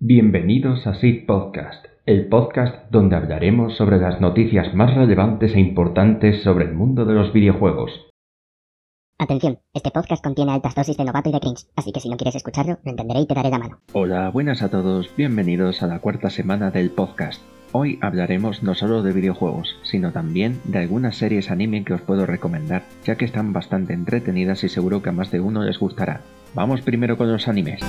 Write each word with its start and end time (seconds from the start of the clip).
Bienvenidos 0.00 0.86
a 0.86 0.94
SID 0.94 1.26
Podcast, 1.26 1.84
el 2.06 2.28
podcast 2.28 2.88
donde 2.88 3.16
hablaremos 3.16 3.76
sobre 3.76 3.98
las 3.98 4.20
noticias 4.20 4.72
más 4.72 4.94
relevantes 4.94 5.56
e 5.56 5.58
importantes 5.58 6.44
sobre 6.44 6.66
el 6.66 6.72
mundo 6.72 7.04
de 7.04 7.14
los 7.14 7.32
videojuegos. 7.32 7.90
Atención, 9.18 9.58
este 9.74 9.90
podcast 9.90 10.22
contiene 10.22 10.52
altas 10.52 10.76
dosis 10.76 10.96
de 10.96 11.04
novato 11.04 11.30
y 11.30 11.32
de 11.32 11.40
cringe, 11.40 11.66
así 11.74 11.90
que 11.90 11.98
si 11.98 12.08
no 12.08 12.16
quieres 12.16 12.36
escucharlo, 12.36 12.78
lo 12.84 12.90
entenderé 12.92 13.22
y 13.22 13.26
te 13.26 13.34
daré 13.34 13.50
la 13.50 13.58
mano. 13.58 13.80
Hola, 13.92 14.30
buenas 14.30 14.62
a 14.62 14.68
todos, 14.68 15.10
bienvenidos 15.16 15.82
a 15.82 15.88
la 15.88 15.98
cuarta 15.98 16.30
semana 16.30 16.70
del 16.70 16.90
podcast. 16.90 17.42
Hoy 17.72 17.98
hablaremos 18.00 18.62
no 18.62 18.76
solo 18.76 19.02
de 19.02 19.12
videojuegos, 19.12 19.80
sino 19.82 20.12
también 20.12 20.60
de 20.62 20.78
algunas 20.78 21.16
series 21.16 21.50
anime 21.50 21.82
que 21.82 21.94
os 21.94 22.02
puedo 22.02 22.24
recomendar, 22.24 22.84
ya 23.04 23.16
que 23.16 23.24
están 23.24 23.52
bastante 23.52 23.94
entretenidas 23.94 24.62
y 24.62 24.68
seguro 24.68 25.02
que 25.02 25.08
a 25.08 25.12
más 25.12 25.32
de 25.32 25.40
uno 25.40 25.64
les 25.64 25.80
gustará. 25.80 26.20
Vamos 26.54 26.82
primero 26.82 27.16
con 27.16 27.32
los 27.32 27.48
animes. 27.48 27.80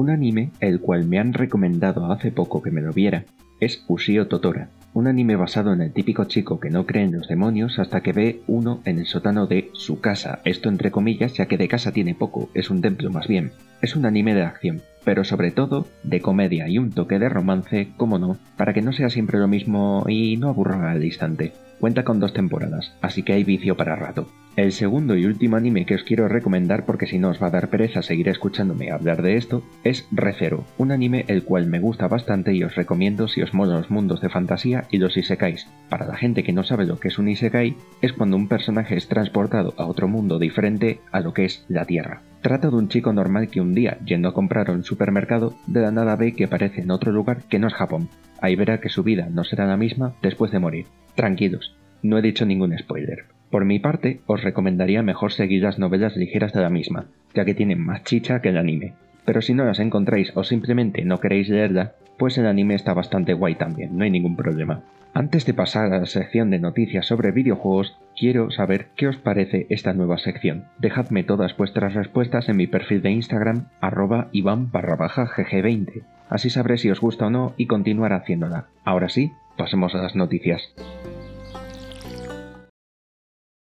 Un 0.00 0.08
anime, 0.08 0.50
el 0.60 0.80
cual 0.80 1.04
me 1.04 1.18
han 1.18 1.34
recomendado 1.34 2.10
hace 2.10 2.32
poco 2.32 2.62
que 2.62 2.70
me 2.70 2.80
lo 2.80 2.94
viera, 2.94 3.26
es 3.60 3.84
Ushio 3.86 4.28
Totora, 4.28 4.70
un 4.94 5.08
anime 5.08 5.36
basado 5.36 5.74
en 5.74 5.82
el 5.82 5.92
típico 5.92 6.24
chico 6.24 6.58
que 6.58 6.70
no 6.70 6.86
cree 6.86 7.04
en 7.04 7.12
los 7.12 7.28
demonios 7.28 7.78
hasta 7.78 8.00
que 8.00 8.14
ve 8.14 8.40
uno 8.46 8.80
en 8.86 8.98
el 8.98 9.04
sótano 9.04 9.46
de 9.46 9.68
su 9.74 10.00
casa, 10.00 10.40
esto 10.46 10.70
entre 10.70 10.90
comillas 10.90 11.34
ya 11.34 11.44
que 11.44 11.58
de 11.58 11.68
casa 11.68 11.92
tiene 11.92 12.14
poco, 12.14 12.48
es 12.54 12.70
un 12.70 12.80
templo 12.80 13.10
más 13.10 13.28
bien. 13.28 13.52
Es 13.82 13.96
un 13.96 14.04
anime 14.04 14.34
de 14.34 14.42
acción, 14.42 14.82
pero 15.04 15.24
sobre 15.24 15.52
todo 15.52 15.86
de 16.02 16.20
comedia 16.20 16.68
y 16.68 16.76
un 16.76 16.90
toque 16.90 17.18
de 17.18 17.30
romance, 17.30 17.88
como 17.96 18.18
no, 18.18 18.36
para 18.58 18.74
que 18.74 18.82
no 18.82 18.92
sea 18.92 19.08
siempre 19.08 19.38
lo 19.38 19.48
mismo 19.48 20.04
y 20.06 20.36
no 20.36 20.50
aburra 20.50 20.90
al 20.90 21.02
instante. 21.02 21.52
Cuenta 21.78 22.04
con 22.04 22.20
dos 22.20 22.34
temporadas, 22.34 22.94
así 23.00 23.22
que 23.22 23.32
hay 23.32 23.42
vicio 23.42 23.78
para 23.78 23.96
rato. 23.96 24.28
El 24.56 24.72
segundo 24.72 25.16
y 25.16 25.24
último 25.24 25.56
anime 25.56 25.86
que 25.86 25.94
os 25.94 26.02
quiero 26.02 26.28
recomendar, 26.28 26.84
porque 26.84 27.06
si 27.06 27.18
no 27.18 27.30
os 27.30 27.42
va 27.42 27.46
a 27.46 27.52
dar 27.52 27.68
pereza 27.68 28.02
seguir 28.02 28.28
escuchándome 28.28 28.90
hablar 28.90 29.22
de 29.22 29.38
esto, 29.38 29.62
es 29.82 30.06
Recero, 30.10 30.66
un 30.76 30.92
anime 30.92 31.24
el 31.28 31.44
cual 31.44 31.66
me 31.66 31.80
gusta 31.80 32.06
bastante 32.06 32.52
y 32.52 32.62
os 32.62 32.74
recomiendo 32.74 33.28
si 33.28 33.40
os 33.40 33.54
molan 33.54 33.78
los 33.78 33.90
mundos 33.90 34.20
de 34.20 34.28
fantasía 34.28 34.84
y 34.90 34.98
los 34.98 35.16
isekais. 35.16 35.68
Para 35.88 36.06
la 36.06 36.16
gente 36.16 36.42
que 36.42 36.52
no 36.52 36.64
sabe 36.64 36.84
lo 36.84 37.00
que 37.00 37.08
es 37.08 37.18
un 37.18 37.28
isekai, 37.28 37.76
es 38.02 38.12
cuando 38.12 38.36
un 38.36 38.48
personaje 38.48 38.96
es 38.96 39.08
transportado 39.08 39.72
a 39.78 39.86
otro 39.86 40.06
mundo 40.06 40.38
diferente 40.38 41.00
a 41.12 41.20
lo 41.20 41.32
que 41.32 41.46
es 41.46 41.64
la 41.68 41.86
Tierra. 41.86 42.20
Trata 42.42 42.70
de 42.70 42.76
un 42.76 42.88
chico 42.88 43.12
normal 43.12 43.48
que 43.50 43.60
un 43.60 43.74
día, 43.74 43.98
yendo 44.04 44.28
a 44.28 44.32
comprar 44.32 44.70
a 44.70 44.72
un 44.72 44.82
supermercado, 44.82 45.54
de 45.66 45.82
la 45.82 45.90
nada 45.90 46.16
ve 46.16 46.32
que 46.32 46.44
aparece 46.44 46.80
en 46.80 46.90
otro 46.90 47.12
lugar 47.12 47.42
que 47.42 47.58
no 47.58 47.66
es 47.66 47.74
Japón. 47.74 48.08
Ahí 48.40 48.56
verá 48.56 48.80
que 48.80 48.88
su 48.88 49.02
vida 49.02 49.28
no 49.30 49.44
será 49.44 49.66
la 49.66 49.76
misma 49.76 50.14
después 50.22 50.50
de 50.50 50.58
morir. 50.58 50.86
Tranquilos, 51.14 51.76
no 52.02 52.16
he 52.16 52.22
dicho 52.22 52.46
ningún 52.46 52.76
spoiler. 52.78 53.26
Por 53.50 53.66
mi 53.66 53.78
parte, 53.78 54.20
os 54.26 54.42
recomendaría 54.42 55.02
mejor 55.02 55.32
seguir 55.32 55.64
las 55.64 55.78
novelas 55.78 56.16
ligeras 56.16 56.54
de 56.54 56.62
la 56.62 56.70
misma, 56.70 57.08
ya 57.34 57.44
que 57.44 57.54
tienen 57.54 57.84
más 57.84 58.04
chicha 58.04 58.40
que 58.40 58.48
el 58.48 58.56
anime. 58.56 58.94
Pero 59.26 59.42
si 59.42 59.52
no 59.52 59.64
las 59.64 59.78
encontráis 59.78 60.32
o 60.34 60.42
simplemente 60.42 61.04
no 61.04 61.20
queréis 61.20 61.50
leerla, 61.50 61.92
pues 62.16 62.38
el 62.38 62.46
anime 62.46 62.74
está 62.74 62.94
bastante 62.94 63.34
guay 63.34 63.56
también, 63.56 63.98
no 63.98 64.04
hay 64.04 64.10
ningún 64.10 64.36
problema. 64.36 64.82
Antes 65.12 65.44
de 65.44 65.54
pasar 65.54 65.92
a 65.92 65.98
la 65.98 66.06
sección 66.06 66.50
de 66.50 66.60
noticias 66.60 67.04
sobre 67.04 67.32
videojuegos, 67.32 67.98
quiero 68.16 68.52
saber 68.52 68.90
qué 68.94 69.08
os 69.08 69.16
parece 69.16 69.66
esta 69.68 69.92
nueva 69.92 70.18
sección. 70.18 70.66
Dejadme 70.78 71.24
todas 71.24 71.56
vuestras 71.56 71.94
respuestas 71.94 72.48
en 72.48 72.56
mi 72.56 72.68
perfil 72.68 73.02
de 73.02 73.10
Instagram, 73.10 73.66
arroba 73.80 74.28
Iván 74.30 74.70
barra 74.70 74.94
baja 74.94 75.26
gg20. 75.26 76.04
Así 76.28 76.48
sabré 76.48 76.78
si 76.78 76.90
os 76.90 77.00
gusta 77.00 77.26
o 77.26 77.30
no 77.30 77.54
y 77.56 77.66
continuar 77.66 78.12
haciéndola. 78.12 78.68
Ahora 78.84 79.08
sí, 79.08 79.32
pasemos 79.56 79.96
a 79.96 79.98
las 79.98 80.14
noticias. 80.14 80.62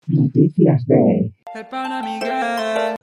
Noticias 0.07 0.87
de... 0.87 1.31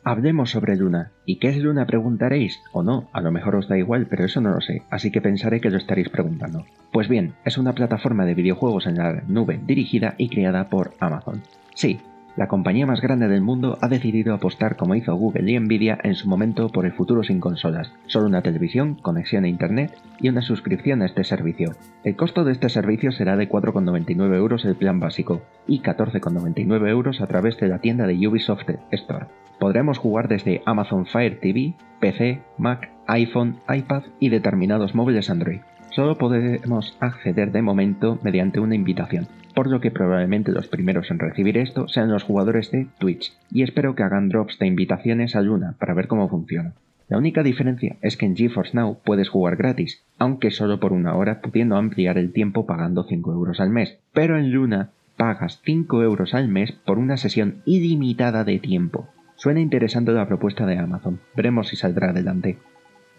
Hablemos 0.05 0.51
sobre 0.51 0.77
Luna. 0.77 1.13
¿Y 1.25 1.39
qué 1.39 1.49
es 1.49 1.57
Luna? 1.57 1.87
Preguntaréis. 1.87 2.61
O 2.73 2.83
no, 2.83 3.09
a 3.13 3.21
lo 3.21 3.31
mejor 3.31 3.57
os 3.57 3.69
da 3.69 3.79
igual, 3.79 4.07
pero 4.07 4.25
eso 4.25 4.41
no 4.41 4.51
lo 4.51 4.61
sé, 4.61 4.83
así 4.91 5.11
que 5.11 5.21
pensaré 5.21 5.61
que 5.61 5.71
lo 5.71 5.79
estaréis 5.79 6.09
preguntando. 6.09 6.65
Pues 6.93 7.09
bien, 7.09 7.35
es 7.45 7.59
una 7.59 7.73
plataforma 7.73 8.25
de 8.25 8.35
videojuegos 8.35 8.87
en 8.87 8.97
la 8.97 9.23
nube 9.27 9.61
dirigida 9.67 10.15
y 10.19 10.29
creada 10.29 10.69
por 10.69 10.93
Amazon. 11.01 11.43
Sí, 11.75 12.01
la 12.37 12.49
compañía 12.49 12.87
más 12.87 13.01
grande 13.01 13.29
del 13.29 13.43
mundo 13.43 13.79
ha 13.81 13.89
decidido 13.89 14.35
apostar 14.35 14.77
como 14.77 14.95
hizo 14.95 15.15
Google 15.15 15.51
y 15.51 15.59
Nvidia 15.59 15.99
en 16.03 16.15
su 16.15 16.29
momento 16.29 16.69
por 16.69 16.85
el 16.85 16.93
futuro 16.93 17.23
sin 17.23 17.39
consolas, 17.39 17.93
solo 18.07 18.27
una 18.27 18.43
televisión, 18.43 18.97
conexión 18.97 19.45
a 19.45 19.49
internet 19.49 19.97
y 20.21 20.29
una 20.29 20.43
suscripción 20.43 21.03
a 21.03 21.07
este 21.07 21.23
servicio. 21.23 21.77
El 22.03 22.17
costo 22.17 22.45
de 22.45 22.53
este 22.53 22.69
servicio 22.69 23.13
será 23.13 23.37
de 23.37 23.49
4,99 23.49 24.35
euros 24.37 24.65
el 24.65 24.75
plan 24.75 24.99
básico 24.99 25.43
y 25.67 25.81
14,99 25.81 26.89
euros 26.89 27.21
a 27.21 27.27
través 27.27 27.57
de 27.59 27.69
la 27.69 27.79
tienda 27.79 28.07
de 28.07 28.27
Ubisoft 28.27 28.69
Store. 28.91 29.27
Podremos 29.61 29.99
jugar 29.99 30.29
desde 30.29 30.63
Amazon 30.67 31.07
Fire 31.07 31.39
TV, 31.41 31.75
PC, 32.01 32.43
Mac, 32.59 32.91
iPhone, 33.07 33.61
iPad 33.73 34.03
y 34.19 34.29
determinados 34.29 34.95
móviles 34.95 35.31
Android. 35.31 35.61
Solo 35.95 36.19
podemos 36.19 36.97
acceder 37.01 37.53
de 37.53 37.63
momento 37.63 38.19
mediante 38.23 38.61
una 38.61 38.75
invitación 38.75 39.29
por 39.55 39.69
lo 39.69 39.81
que 39.81 39.91
probablemente 39.91 40.53
los 40.53 40.69
primeros 40.69 41.11
en 41.11 41.19
recibir 41.19 41.57
esto 41.57 41.89
sean 41.89 42.11
los 42.11 42.25
jugadores 42.25 42.71
de 42.71 42.89
Twitch, 42.99 43.33
y 43.51 43.63
espero 43.63 43.95
que 43.95 44.03
hagan 44.03 44.29
drops 44.29 44.59
de 44.59 44.67
invitaciones 44.67 45.37
a 45.37 45.41
Luna 45.41 45.77
para 45.79 45.95
ver 45.95 46.09
cómo 46.09 46.29
funciona. 46.29 46.75
La 47.09 47.19
única 47.19 47.43
diferencia 47.43 47.97
es 48.03 48.17
que 48.17 48.27
en 48.27 48.35
GeForce 48.35 48.75
Now 48.75 48.99
puedes 49.05 49.29
jugar 49.29 49.57
gratis, 49.57 50.03
aunque 50.19 50.51
solo 50.51 50.81
por 50.81 50.93
una 50.93 51.15
hora 51.15 51.41
pudiendo 51.41 51.77
ampliar 51.77 52.19
el 52.19 52.33
tiempo 52.33 52.67
pagando 52.67 53.05
5 53.05 53.33
euros 53.33 53.61
al 53.61 53.71
mes, 53.71 53.99
pero 54.13 54.39
en 54.39 54.51
Luna 54.53 54.91
pagas 55.17 55.61
5 55.65 56.03
euros 56.03 56.35
al 56.35 56.49
mes 56.49 56.73
por 56.73 56.99
una 56.99 57.17
sesión 57.17 57.63
ilimitada 57.67 58.43
de 58.43 58.59
tiempo. 58.59 59.09
Suena 59.37 59.61
interesante 59.61 60.13
la 60.13 60.27
propuesta 60.27 60.67
de 60.67 60.79
Amazon, 60.79 61.21
veremos 61.37 61.69
si 61.69 61.77
saldrá 61.77 62.11
adelante. 62.11 62.59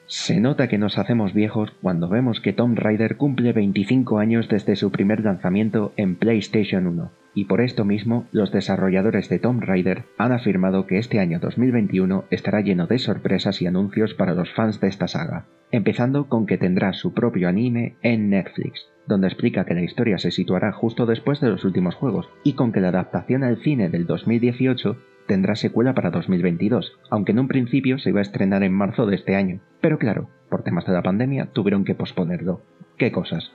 Se 0.07 0.39
nota 0.39 0.67
que 0.67 0.77
nos 0.77 0.99
hacemos 0.99 1.33
viejos 1.33 1.71
cuando 1.81 2.07
vemos 2.07 2.39
que 2.39 2.53
Tomb 2.53 2.77
Raider 2.77 3.17
cumple 3.17 3.53
25 3.53 4.19
años 4.19 4.47
desde 4.47 4.75
su 4.75 4.91
primer 4.91 5.21
lanzamiento 5.21 5.93
en 5.97 6.16
PlayStation 6.16 6.85
1, 6.85 7.11
y 7.33 7.45
por 7.45 7.59
esto 7.59 7.85
mismo 7.85 8.27
los 8.31 8.51
desarrolladores 8.51 9.29
de 9.29 9.39
Tomb 9.39 9.63
Raider 9.63 10.03
han 10.19 10.31
afirmado 10.31 10.85
que 10.85 10.99
este 10.99 11.19
año 11.19 11.39
2021 11.39 12.25
estará 12.29 12.61
lleno 12.61 12.85
de 12.85 12.99
sorpresas 12.99 13.63
y 13.63 13.66
anuncios 13.66 14.13
para 14.13 14.35
los 14.35 14.53
fans 14.53 14.79
de 14.79 14.89
esta 14.89 15.07
saga, 15.07 15.47
empezando 15.71 16.29
con 16.29 16.45
que 16.45 16.59
tendrá 16.59 16.93
su 16.93 17.16
propio 17.16 17.49
anime 17.49 17.95
en 18.03 18.29
Netflix, 18.29 18.87
donde 19.07 19.27
explica 19.27 19.66
que 19.66 19.73
la 19.73 19.81
historia 19.81 20.19
se 20.19 20.29
situará 20.29 20.72
justo 20.72 21.07
después 21.07 21.41
de 21.41 21.49
los 21.49 21.66
últimos 21.66 21.95
juegos, 21.95 22.29
y 22.43 22.53
con 22.53 22.72
que 22.72 22.79
la 22.79 22.89
adaptación 22.89 23.43
al 23.43 23.57
cine 23.57 23.89
del 23.89 24.05
2018 24.05 24.97
tendrá 25.28 25.56
secuela 25.56 25.94
para 25.94 26.12
2022, 26.12 26.94
aunque 27.09 27.31
en 27.31 27.40
un 27.40 27.47
principio 27.47 27.97
se 28.00 28.09
iba 28.09 28.19
a 28.19 28.24
estrenar 28.24 28.63
en 28.63 28.74
marzo 28.74 29.06
de 29.06 29.16
este 29.16 29.36
año. 29.36 29.62
Pero 29.81 29.97
claro, 29.97 30.30
por 30.50 30.63
temas 30.63 30.86
de 30.86 30.94
la 30.94 31.03
pandemia 31.03 31.47
tuvieron 31.53 31.86
que 31.86 31.96
posponerlo. 31.96 32.62
¿Qué 32.97 33.12
cosas? 33.12 33.52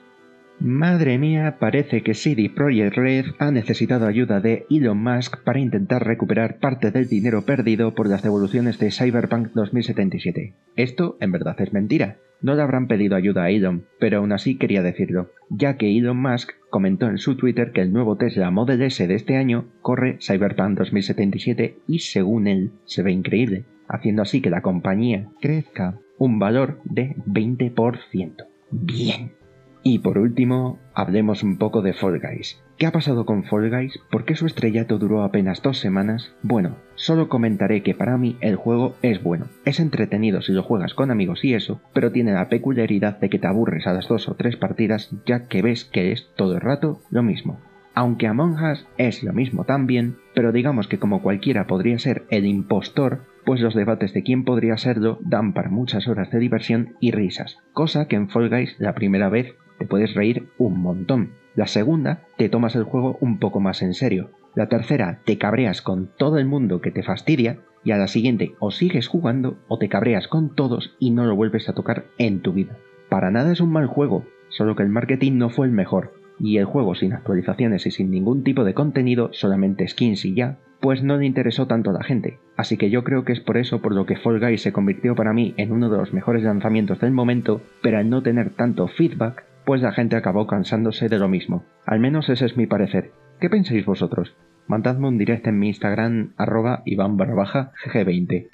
Madre 0.59 1.17
mía, 1.17 1.57
parece 1.59 2.03
que 2.03 2.13
CD 2.13 2.51
Projekt 2.53 2.95
Red 2.95 3.25
ha 3.39 3.49
necesitado 3.49 4.05
ayuda 4.05 4.41
de 4.41 4.67
Elon 4.69 5.01
Musk 5.01 5.43
para 5.43 5.59
intentar 5.59 6.05
recuperar 6.05 6.59
parte 6.59 6.91
del 6.91 7.07
dinero 7.07 7.41
perdido 7.41 7.95
por 7.95 8.07
las 8.07 8.21
devoluciones 8.21 8.77
de 8.77 8.91
Cyberpunk 8.91 9.53
2077. 9.53 10.53
Esto 10.75 11.17
en 11.19 11.31
verdad 11.31 11.59
es 11.59 11.73
mentira. 11.73 12.17
No 12.41 12.55
le 12.55 12.61
habrán 12.61 12.87
pedido 12.87 13.15
ayuda 13.15 13.43
a 13.43 13.49
Elon, 13.51 13.85
pero 13.99 14.17
aún 14.17 14.31
así 14.31 14.57
quería 14.57 14.81
decirlo, 14.81 15.31
ya 15.49 15.77
que 15.77 15.95
Elon 15.95 16.21
Musk 16.21 16.51
comentó 16.69 17.07
en 17.07 17.17
su 17.17 17.35
Twitter 17.35 17.71
que 17.71 17.81
el 17.81 17.93
nuevo 17.93 18.17
Tesla 18.17 18.49
Model 18.49 18.81
S 18.81 19.05
de 19.05 19.13
este 19.13 19.37
año 19.37 19.65
corre 19.81 20.17
Cyberpunk 20.19 20.77
2077 20.79 21.77
y 21.87 21.99
según 21.99 22.47
él 22.47 22.71
se 22.85 23.03
ve 23.03 23.11
increíble, 23.11 23.65
haciendo 23.87 24.23
así 24.23 24.41
que 24.41 24.49
la 24.49 24.61
compañía 24.61 25.27
crezca 25.39 25.99
un 26.17 26.39
valor 26.39 26.79
de 26.83 27.15
20%. 27.27 28.45
Bien. 28.71 29.40
Y 29.83 29.99
por 29.99 30.19
último, 30.19 30.77
hablemos 30.93 31.41
un 31.41 31.57
poco 31.57 31.81
de 31.81 31.93
Fall 31.93 32.19
Guys. 32.19 32.61
¿Qué 32.77 32.85
ha 32.85 32.91
pasado 32.91 33.25
con 33.25 33.43
Fall 33.43 33.71
Guys? 33.71 33.99
¿Por 34.11 34.25
qué 34.25 34.35
su 34.35 34.45
estrellato 34.45 34.99
duró 34.99 35.23
apenas 35.23 35.63
dos 35.63 35.79
semanas? 35.79 36.35
Bueno, 36.43 36.77
solo 36.95 37.29
comentaré 37.29 37.81
que 37.81 37.95
para 37.95 38.17
mí 38.17 38.37
el 38.41 38.55
juego 38.55 38.95
es 39.01 39.23
bueno. 39.23 39.47
Es 39.65 39.79
entretenido 39.79 40.41
si 40.41 40.51
lo 40.51 40.61
juegas 40.61 40.93
con 40.93 41.09
amigos 41.09 41.43
y 41.43 41.55
eso, 41.55 41.81
pero 41.93 42.11
tiene 42.11 42.33
la 42.33 42.47
peculiaridad 42.47 43.19
de 43.19 43.29
que 43.29 43.39
te 43.39 43.47
aburres 43.47 43.87
a 43.87 43.93
las 43.93 44.07
dos 44.07 44.29
o 44.29 44.35
tres 44.35 44.55
partidas 44.55 45.09
ya 45.25 45.47
que 45.47 45.63
ves 45.63 45.83
que 45.83 46.11
es 46.11 46.29
todo 46.35 46.53
el 46.53 46.61
rato 46.61 47.01
lo 47.09 47.23
mismo. 47.23 47.59
Aunque 47.93 48.27
Among 48.27 48.63
Us 48.63 48.87
es 48.97 49.23
lo 49.23 49.33
mismo 49.33 49.65
también, 49.65 50.17
pero 50.33 50.51
digamos 50.51 50.87
que 50.87 50.99
como 50.99 51.21
cualquiera 51.21 51.67
podría 51.67 51.99
ser 51.99 52.23
el 52.29 52.45
impostor, 52.45 53.25
pues 53.45 53.59
los 53.59 53.73
debates 53.73 54.13
de 54.13 54.23
quién 54.23 54.45
podría 54.45 54.77
serlo 54.77 55.19
dan 55.21 55.53
para 55.53 55.69
muchas 55.69 56.07
horas 56.07 56.31
de 56.31 56.39
diversión 56.39 56.95
y 56.99 57.11
risas, 57.11 57.57
cosa 57.73 58.07
que 58.07 58.15
en 58.15 58.29
Fall 58.29 58.49
Guys 58.49 58.75
la 58.79 58.93
primera 58.93 59.27
vez 59.27 59.55
te 59.81 59.87
puedes 59.87 60.13
reír 60.13 60.47
un 60.59 60.79
montón. 60.79 61.31
La 61.55 61.65
segunda, 61.65 62.21
te 62.37 62.49
tomas 62.49 62.75
el 62.75 62.83
juego 62.83 63.17
un 63.19 63.39
poco 63.39 63.59
más 63.59 63.81
en 63.81 63.95
serio. 63.95 64.29
La 64.53 64.69
tercera, 64.69 65.21
te 65.25 65.39
cabreas 65.39 65.81
con 65.81 66.11
todo 66.19 66.37
el 66.37 66.45
mundo 66.45 66.81
que 66.81 66.91
te 66.91 67.01
fastidia. 67.01 67.61
Y 67.83 67.89
a 67.89 67.97
la 67.97 68.07
siguiente, 68.07 68.53
o 68.59 68.69
sigues 68.69 69.07
jugando 69.07 69.57
o 69.67 69.79
te 69.79 69.89
cabreas 69.89 70.27
con 70.27 70.53
todos 70.53 70.95
y 70.99 71.09
no 71.09 71.25
lo 71.25 71.35
vuelves 71.35 71.67
a 71.67 71.73
tocar 71.73 72.05
en 72.19 72.41
tu 72.41 72.53
vida. 72.53 72.77
Para 73.09 73.31
nada 73.31 73.51
es 73.51 73.59
un 73.59 73.71
mal 73.71 73.87
juego, 73.87 74.23
solo 74.49 74.75
que 74.75 74.83
el 74.83 74.89
marketing 74.89 75.39
no 75.39 75.49
fue 75.49 75.65
el 75.65 75.73
mejor. 75.73 76.13
y 76.39 76.57
el 76.57 76.65
juego 76.65 76.95
sin 76.95 77.13
actualizaciones 77.13 77.85
y 77.85 77.91
sin 77.91 78.09
ningún 78.09 78.43
tipo 78.43 78.63
de 78.63 78.73
contenido, 78.73 79.29
solamente 79.31 79.87
skins 79.87 80.25
y 80.25 80.33
ya, 80.33 80.57
pues 80.79 81.03
no 81.03 81.17
le 81.17 81.27
interesó 81.27 81.67
tanto 81.67 81.91
a 81.91 81.93
la 81.93 82.03
gente. 82.03 82.39
Así 82.57 82.77
que 82.77 82.89
yo 82.89 83.03
creo 83.03 83.23
que 83.25 83.33
es 83.33 83.39
por 83.39 83.57
eso 83.57 83.81
por 83.81 83.93
lo 83.93 84.07
que 84.07 84.15
Fall 84.15 84.39
Guys 84.39 84.61
se 84.61 84.73
convirtió 84.73 85.13
para 85.13 85.33
mí 85.33 85.53
en 85.57 85.71
uno 85.71 85.89
de 85.89 85.97
los 85.97 86.13
mejores 86.13 86.43
lanzamientos 86.43 86.99
del 86.99 87.11
momento, 87.11 87.61
pero 87.83 87.99
al 87.99 88.09
no 88.09 88.23
tener 88.23 88.49
tanto 88.51 88.87
feedback, 88.87 89.45
pues 89.65 89.81
la 89.81 89.91
gente 89.91 90.15
acabó 90.15 90.47
cansándose 90.47 91.09
de 91.09 91.19
lo 91.19 91.27
mismo. 91.27 91.63
Al 91.85 91.99
menos 91.99 92.29
ese 92.29 92.45
es 92.45 92.57
mi 92.57 92.67
parecer. 92.67 93.11
¿Qué 93.39 93.49
pensáis 93.49 93.85
vosotros? 93.85 94.35
Mandadme 94.67 95.07
un 95.07 95.17
directo 95.17 95.49
en 95.49 95.59
mi 95.59 95.67
Instagram 95.67 96.33
arroba 96.37 96.81
Iván 96.85 97.17
barra 97.17 97.71
gg20. 97.83 98.49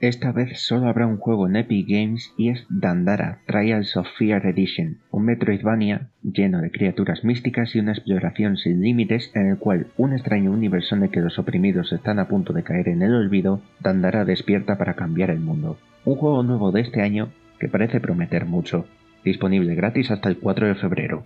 Esta 0.00 0.32
vez 0.32 0.60
solo 0.60 0.88
habrá 0.88 1.06
un 1.06 1.16
juego 1.16 1.46
en 1.46 1.56
Epic 1.56 1.86
Games 1.88 2.34
y 2.36 2.50
es 2.50 2.66
Dandara 2.68 3.38
Trials 3.46 3.96
of 3.96 4.06
Fear 4.18 4.44
Edition, 4.46 4.98
un 5.10 5.24
Metroidvania 5.24 6.08
lleno 6.22 6.60
de 6.60 6.70
criaturas 6.70 7.24
místicas 7.24 7.74
y 7.74 7.78
una 7.78 7.92
exploración 7.92 8.56
sin 8.56 8.82
límites 8.82 9.30
en 9.34 9.48
el 9.48 9.58
cual 9.58 9.86
un 9.96 10.12
extraño 10.12 10.50
universo 10.50 10.96
en 10.96 11.04
el 11.04 11.10
que 11.10 11.20
los 11.20 11.38
oprimidos 11.38 11.92
están 11.92 12.18
a 12.18 12.28
punto 12.28 12.52
de 12.52 12.62
caer 12.62 12.88
en 12.88 13.02
el 13.02 13.14
olvido, 13.14 13.62
Dandara 13.80 14.24
despierta 14.24 14.76
para 14.76 14.94
cambiar 14.94 15.30
el 15.30 15.40
mundo. 15.40 15.78
Un 16.04 16.16
juego 16.16 16.42
nuevo 16.42 16.72
de 16.72 16.82
este 16.82 17.00
año 17.00 17.30
que 17.58 17.68
parece 17.68 18.00
prometer 18.00 18.44
mucho, 18.44 18.86
disponible 19.24 19.74
gratis 19.74 20.10
hasta 20.10 20.28
el 20.28 20.38
4 20.38 20.66
de 20.66 20.74
febrero. 20.74 21.24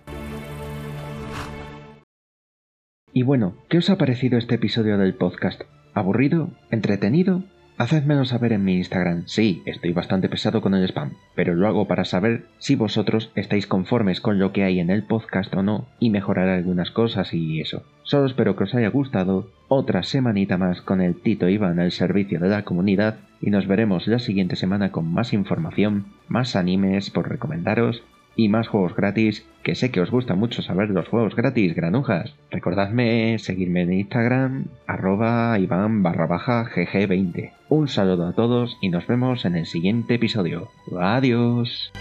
Y 3.17 3.23
bueno, 3.23 3.55
¿qué 3.67 3.79
os 3.79 3.89
ha 3.89 3.97
parecido 3.97 4.37
este 4.37 4.53
episodio 4.53 4.99
del 4.99 5.15
podcast? 5.15 5.63
¿Aburrido? 5.95 6.51
¿Entretenido? 6.69 7.41
Hacedmelo 7.75 8.25
saber 8.25 8.53
en 8.53 8.63
mi 8.63 8.75
Instagram. 8.75 9.23
Sí, 9.25 9.63
estoy 9.65 9.91
bastante 9.91 10.29
pesado 10.29 10.61
con 10.61 10.75
el 10.75 10.83
spam, 10.87 11.13
pero 11.33 11.55
lo 11.55 11.67
hago 11.67 11.87
para 11.87 12.05
saber 12.05 12.45
si 12.59 12.75
vosotros 12.75 13.31
estáis 13.33 13.65
conformes 13.65 14.21
con 14.21 14.37
lo 14.37 14.53
que 14.53 14.65
hay 14.65 14.79
en 14.79 14.91
el 14.91 15.01
podcast 15.01 15.51
o 15.55 15.63
no 15.63 15.87
y 15.99 16.11
mejorar 16.11 16.47
algunas 16.47 16.91
cosas 16.91 17.33
y 17.33 17.59
eso. 17.59 17.81
Solo 18.03 18.27
espero 18.27 18.55
que 18.55 18.65
os 18.65 18.75
haya 18.75 18.89
gustado. 18.89 19.49
Otra 19.67 20.03
semanita 20.03 20.59
más 20.59 20.83
con 20.83 21.01
el 21.01 21.19
Tito 21.19 21.49
Iván 21.49 21.79
al 21.79 21.91
servicio 21.91 22.39
de 22.39 22.49
la 22.49 22.65
comunidad 22.65 23.15
y 23.41 23.49
nos 23.49 23.65
veremos 23.65 24.05
la 24.05 24.19
siguiente 24.19 24.55
semana 24.55 24.91
con 24.91 25.11
más 25.11 25.33
información, 25.33 26.05
más 26.27 26.55
animes 26.55 27.09
por 27.09 27.27
recomendaros 27.27 28.03
y 28.37 28.47
más 28.47 28.69
juegos 28.69 28.95
gratis, 28.95 29.45
que 29.63 29.75
sé 29.75 29.91
que 29.91 29.99
os 29.99 30.11
gusta 30.11 30.35
mucho 30.35 30.61
saber 30.61 30.89
los 30.91 31.09
juegos 31.09 31.35
gratis, 31.35 31.75
granujas. 31.75 32.33
Recordadme 32.51 33.37
seguirme 33.39 33.81
en 33.81 33.91
Instagram, 33.91 34.65
arroba 34.85 35.59
Iván 35.59 36.03
barra 36.03 36.27
baja 36.27 36.69
GG20. 36.73 37.51
Un 37.67 37.89
saludo 37.89 38.27
a 38.27 38.33
todos 38.33 38.77
y 38.81 38.89
nos 38.89 39.05
vemos 39.07 39.43
en 39.43 39.57
el 39.57 39.65
siguiente 39.65 40.13
episodio. 40.13 40.69
Adiós. 40.97 41.91